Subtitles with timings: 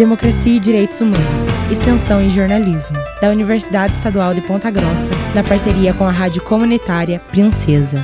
[0.00, 5.92] Democracia e Direitos Humanos, Extensão e Jornalismo, da Universidade Estadual de Ponta Grossa, na parceria
[5.92, 7.98] com a Rádio Comunitária Princesa.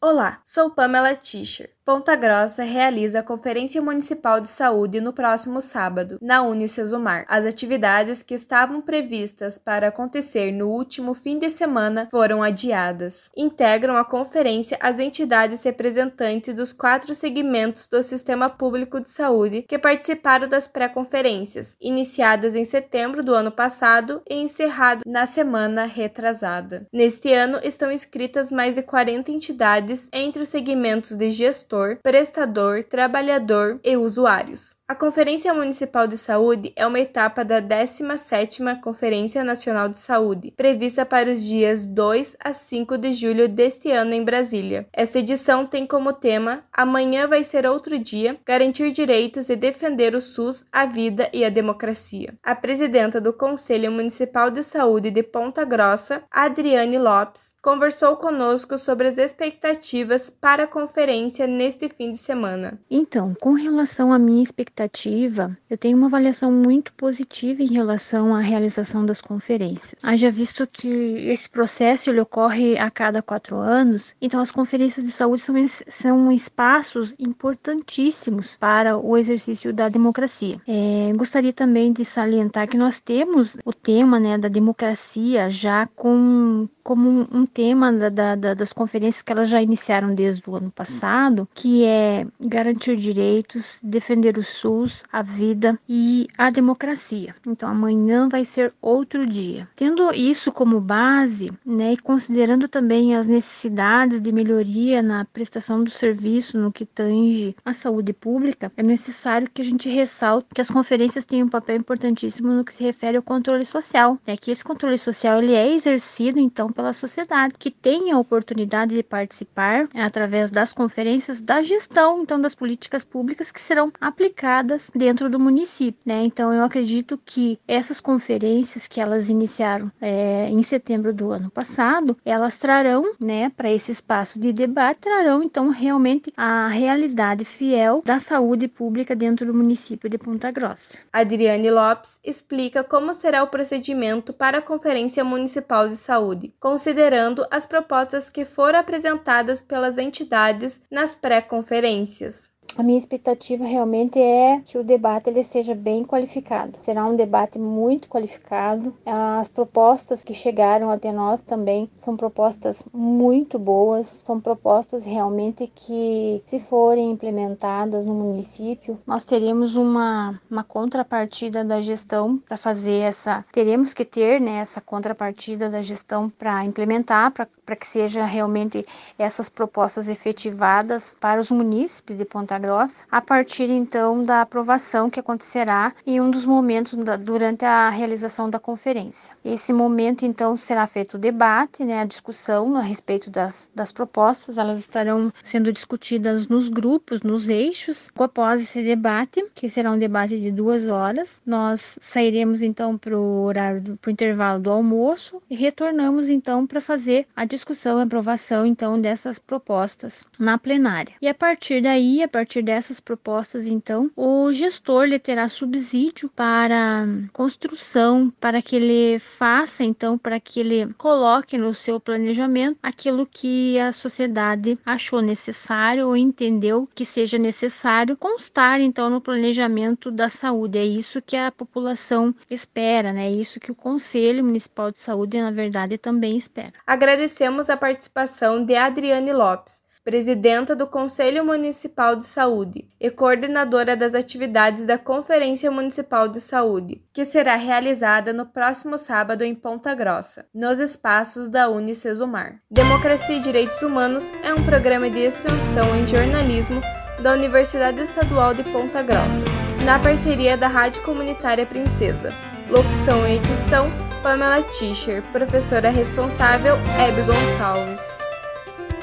[0.00, 1.68] Olá, sou Pamela Tischer.
[1.88, 7.24] Ponta Grossa realiza a Conferência Municipal de Saúde no próximo sábado, na Unicesumar.
[7.26, 13.30] As atividades que estavam previstas para acontecer no último fim de semana foram adiadas.
[13.34, 19.78] Integram a conferência as entidades representantes dos quatro segmentos do Sistema Público de Saúde que
[19.78, 26.86] participaram das pré-conferências, iniciadas em setembro do ano passado e encerradas na semana retrasada.
[26.92, 33.80] Neste ano estão inscritas mais de 40 entidades entre os segmentos de gestor prestador, trabalhador
[33.84, 34.78] e usuários.
[34.90, 41.04] A Conferência Municipal de Saúde é uma etapa da 17ª Conferência Nacional de Saúde, prevista
[41.04, 44.86] para os dias 2 a 5 de julho deste ano em Brasília.
[44.90, 50.22] Esta edição tem como tema Amanhã vai ser outro dia, garantir direitos e defender o
[50.22, 52.32] SUS, a vida e a democracia.
[52.42, 59.08] A presidenta do Conselho Municipal de Saúde de Ponta Grossa, Adriane Lopes, conversou conosco sobre
[59.08, 62.78] as expectativas para a conferência neste fim de semana.
[62.90, 68.34] Então, com relação à minha expectativa expectativa, eu tenho uma avaliação muito positiva em relação
[68.34, 69.94] à realização das conferências.
[70.02, 75.10] Haja visto que esse processo ele ocorre a cada quatro anos, então as conferências de
[75.10, 75.54] saúde são,
[75.88, 80.60] são espaços importantíssimos para o exercício da democracia.
[80.66, 86.68] É, gostaria também de salientar que nós temos o tema né, da democracia já com,
[86.88, 90.70] como um, um tema da, da, das conferências que elas já iniciaram desde o ano
[90.70, 97.34] passado, que é garantir direitos, defender o SUS, a vida e a democracia.
[97.46, 99.68] Então amanhã vai ser outro dia.
[99.76, 105.90] Tendo isso como base, né, e considerando também as necessidades de melhoria na prestação do
[105.90, 110.70] serviço no que tange a saúde pública, é necessário que a gente ressalte que as
[110.70, 114.64] conferências têm um papel importantíssimo no que se refere ao controle social, né, que esse
[114.64, 120.48] controle social ele é exercido então pela sociedade que tem a oportunidade de participar através
[120.48, 126.22] das conferências da gestão então das políticas públicas que serão aplicadas dentro do município, né?
[126.22, 132.16] Então eu acredito que essas conferências que elas iniciaram é, em setembro do ano passado,
[132.24, 138.20] elas trarão, né, para esse espaço de debate, trarão então realmente a realidade fiel da
[138.20, 140.98] saúde pública dentro do município de Ponta Grossa.
[141.12, 147.64] Adriane Lopes explica como será o procedimento para a Conferência Municipal de Saúde, considerando as
[147.64, 154.84] propostas que foram apresentadas pelas entidades nas pré-conferências a minha expectativa realmente é que o
[154.84, 156.78] debate ele seja bem qualificado.
[156.82, 158.94] Será um debate muito qualificado.
[159.04, 166.42] As propostas que chegaram até nós também são propostas muito boas, são propostas realmente que,
[166.46, 173.44] se forem implementadas no município, nós teremos uma, uma contrapartida da gestão para fazer essa.
[173.52, 178.86] Teremos que ter né, essa contrapartida da gestão para implementar, para que seja realmente
[179.18, 185.20] essas propostas efetivadas para os munícipes de Ponta Grossa, a partir então da aprovação que
[185.20, 189.34] acontecerá em um dos momentos da, durante a realização da conferência.
[189.44, 194.58] Esse momento então será feito o debate, né, a discussão a respeito das, das propostas,
[194.58, 198.10] elas estarão sendo discutidas nos grupos, nos eixos.
[198.18, 203.44] Após esse debate, que será um debate de duas horas, nós sairemos então para o
[203.44, 208.66] horário, para o intervalo do almoço e retornamos então para fazer a discussão e aprovação
[208.66, 211.14] então dessas propostas na plenária.
[211.20, 216.30] E a partir daí, a partir partir dessas propostas, então, o gestor ele terá subsídio
[216.30, 223.26] para construção, para que ele faça, então, para que ele coloque no seu planejamento aquilo
[223.26, 230.30] que a sociedade achou necessário ou entendeu que seja necessário constar, então, no planejamento da
[230.30, 230.78] saúde.
[230.78, 233.26] É isso que a população espera, né?
[233.26, 236.72] É isso que o Conselho Municipal de Saúde, na verdade, também espera.
[236.86, 244.14] Agradecemos a participação de Adriane Lopes presidenta do Conselho Municipal de Saúde e coordenadora das
[244.14, 250.46] atividades da Conferência Municipal de Saúde, que será realizada no próximo sábado em Ponta Grossa,
[250.54, 252.58] nos espaços da Unicesumar.
[252.70, 256.80] Democracia e Direitos Humanos é um programa de extensão em jornalismo
[257.22, 259.44] da Universidade Estadual de Ponta Grossa,
[259.84, 262.30] na parceria da Rádio Comunitária Princesa.
[262.70, 263.92] Locução e edição:
[264.22, 268.27] Pamela Tischer, professora responsável: Hebe Gonçalves.